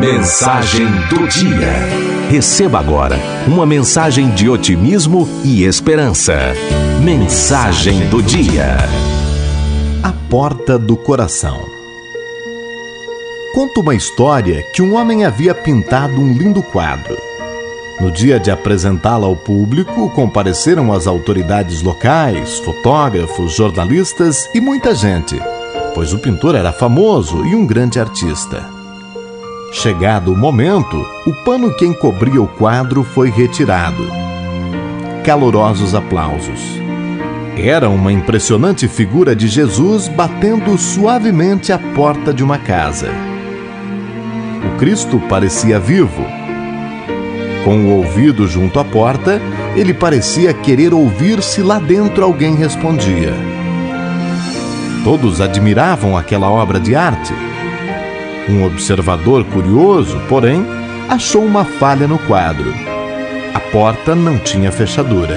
[0.00, 1.74] Mensagem do Dia.
[2.30, 6.54] Receba agora uma mensagem de otimismo e esperança.
[7.04, 8.78] Mensagem do Dia.
[10.02, 11.60] A Porta do Coração.
[13.54, 17.18] Conta uma história que um homem havia pintado um lindo quadro.
[18.00, 25.38] No dia de apresentá-la ao público, compareceram as autoridades locais, fotógrafos, jornalistas e muita gente,
[25.94, 28.79] pois o pintor era famoso e um grande artista.
[29.72, 34.04] Chegado o momento, o pano que encobria o quadro foi retirado.
[35.24, 36.60] Calorosos aplausos.
[37.56, 43.10] Era uma impressionante figura de Jesus batendo suavemente a porta de uma casa.
[44.66, 46.24] O Cristo parecia vivo.
[47.64, 49.40] Com o ouvido junto à porta,
[49.76, 53.32] ele parecia querer ouvir se lá dentro alguém respondia.
[55.04, 57.32] Todos admiravam aquela obra de arte
[58.48, 60.64] um observador curioso, porém,
[61.08, 62.72] achou uma falha no quadro.
[63.54, 65.36] A porta não tinha fechadura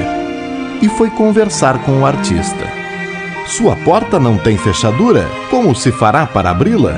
[0.81, 2.67] e foi conversar com o artista.
[3.45, 5.27] Sua porta não tem fechadura?
[5.49, 6.95] Como se fará para abri-la?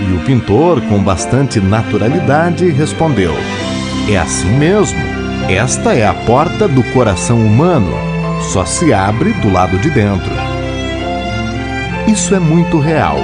[0.00, 3.34] E o pintor, com bastante naturalidade, respondeu:
[4.08, 4.98] É assim mesmo.
[5.48, 7.92] Esta é a porta do coração humano.
[8.52, 10.32] Só se abre do lado de dentro.
[12.06, 13.18] Isso é muito real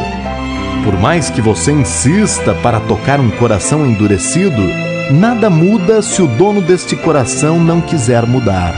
[0.87, 4.63] por mais que você insista para tocar um coração endurecido,
[5.11, 8.73] nada muda se o dono deste coração não quiser mudar.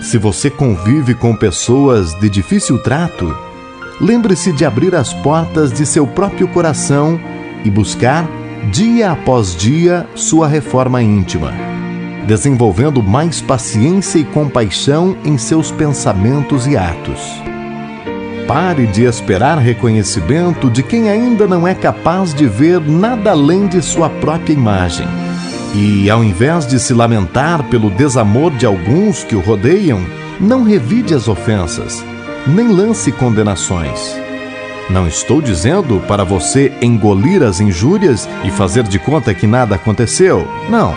[0.00, 3.36] Se você convive com pessoas de difícil trato,
[4.00, 7.20] lembre-se de abrir as portas de seu próprio coração
[7.64, 8.24] e buscar,
[8.70, 11.52] dia após dia, sua reforma íntima,
[12.28, 17.47] desenvolvendo mais paciência e compaixão em seus pensamentos e atos.
[18.48, 23.82] Pare de esperar reconhecimento de quem ainda não é capaz de ver nada além de
[23.82, 25.06] sua própria imagem.
[25.74, 30.00] E, ao invés de se lamentar pelo desamor de alguns que o rodeiam,
[30.40, 32.02] não revide as ofensas,
[32.46, 34.16] nem lance condenações.
[34.88, 40.48] Não estou dizendo para você engolir as injúrias e fazer de conta que nada aconteceu.
[40.70, 40.94] Não.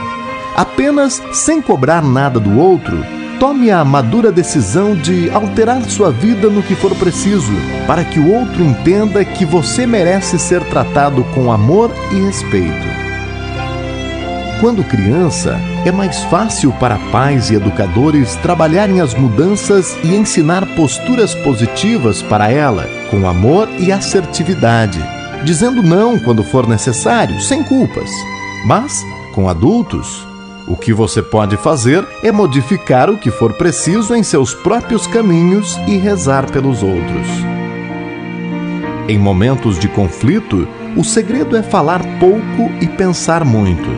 [0.56, 3.03] Apenas, sem cobrar nada do outro,
[3.41, 7.52] tome a madura decisão de alterar sua vida no que for preciso,
[7.88, 12.88] para que o outro entenda que você merece ser tratado com amor e respeito.
[14.59, 21.34] Quando criança, é mais fácil para pais e educadores trabalharem as mudanças e ensinar posturas
[21.34, 25.00] positivas para ela, com amor e assertividade,
[25.44, 28.12] dizendo não quando for necessário, sem culpas.
[28.68, 29.03] Mas,
[29.34, 30.31] com adultos,
[30.68, 35.78] o que você pode fazer é modificar o que for preciso em seus próprios caminhos
[35.88, 37.28] e rezar pelos outros.
[39.08, 43.90] Em momentos de conflito, o segredo é falar pouco e pensar muito.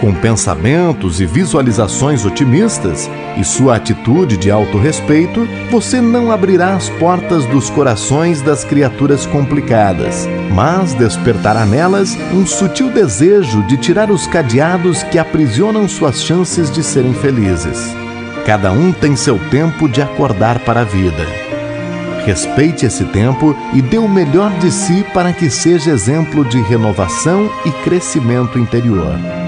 [0.00, 7.46] Com pensamentos e visualizações otimistas e sua atitude de autorrespeito, você não abrirá as portas
[7.46, 15.02] dos corações das criaturas complicadas, mas despertará nelas um sutil desejo de tirar os cadeados
[15.04, 17.94] que aprisionam suas chances de serem felizes.
[18.44, 21.24] Cada um tem seu tempo de acordar para a vida.
[22.26, 27.50] Respeite esse tempo e dê o melhor de si para que seja exemplo de renovação
[27.64, 29.43] e crescimento interior.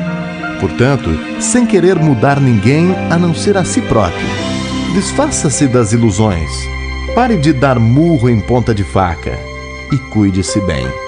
[0.61, 4.27] Portanto, sem querer mudar ninguém a não ser a si próprio.
[4.95, 6.51] Desfaça-se das ilusões.
[7.15, 9.39] Pare de dar murro em ponta de faca
[9.93, 11.06] e cuide-se bem.